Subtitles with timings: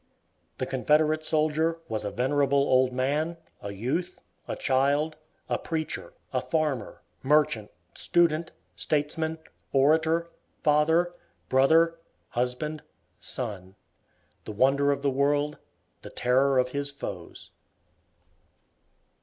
[0.57, 5.15] The Confederate soldier was a venerable old man, a youth, a child,
[5.47, 9.37] a preacher, a farmer, merchant, student, statesman,
[9.71, 10.31] orator,
[10.63, 11.13] father,
[11.49, 12.81] brother, husband,
[13.19, 13.75] son,
[14.45, 15.59] the wonder of the world,
[16.01, 17.51] the terror of his foes!